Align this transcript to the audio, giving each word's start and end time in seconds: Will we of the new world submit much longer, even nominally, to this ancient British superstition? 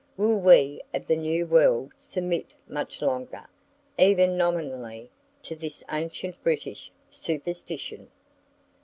Will 0.17 0.37
we 0.39 0.81
of 0.95 1.05
the 1.05 1.15
new 1.15 1.45
world 1.45 1.91
submit 1.95 2.55
much 2.67 3.03
longer, 3.03 3.45
even 3.99 4.35
nominally, 4.35 5.11
to 5.43 5.55
this 5.55 5.83
ancient 5.91 6.41
British 6.41 6.91
superstition? 7.07 8.09